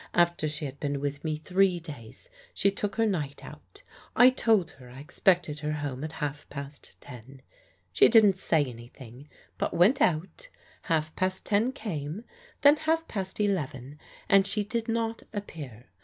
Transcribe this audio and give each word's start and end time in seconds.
After 0.15 0.47
she 0.47 0.65
had 0.65 0.79
been 0.79 0.99
with 0.99 1.23
me 1.23 1.35
three 1.35 1.79
days, 1.79 2.27
she 2.55 2.71
took 2.71 2.95
her 2.95 3.05
night 3.05 3.45
out. 3.45 3.83
I 4.15 4.31
told 4.31 4.71
her 4.71 4.89
I 4.89 4.97
expected 4.99 5.59
her 5.59 5.73
home 5.73 6.03
at 6.03 6.13
half 6.13 6.49
past 6.49 6.95
ten. 6.99 7.43
She 7.93 8.07
didn't 8.07 8.37
say 8.37 8.65
anything, 8.65 9.29
but 9.59 9.75
went 9.75 10.01
out. 10.01 10.47
Half 10.89 11.15
past 11.15 11.45
ten 11.45 11.71
came, 11.71 12.23
then 12.61 12.77
half 12.77 13.07
past 13.07 13.39
eleven, 13.39 13.99
and 14.27 14.47
she 14.47 14.63
did 14.63 14.87
not 14.87 15.21
appear. 15.33 15.85